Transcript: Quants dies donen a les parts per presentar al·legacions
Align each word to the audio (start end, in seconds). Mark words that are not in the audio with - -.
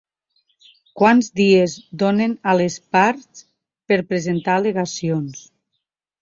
Quants 1.01 1.27
dies 1.39 1.75
donen 2.03 2.33
a 2.53 2.55
les 2.61 2.77
parts 2.97 3.45
per 3.93 4.01
presentar 4.15 4.57
al·legacions 4.63 5.47